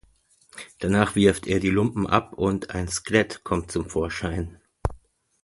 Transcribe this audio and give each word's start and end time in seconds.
Danach 0.79 1.13
wirft 1.13 1.45
er 1.45 1.59
die 1.59 1.69
Lumpen 1.69 2.07
ab 2.07 2.33
und 2.33 2.71
ein 2.71 2.87
Skelett 2.87 3.43
kommt 3.43 3.71
zum 3.71 3.87
Vorschein. 3.87 4.59